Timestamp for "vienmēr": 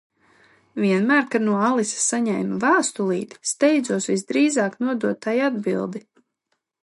0.83-1.27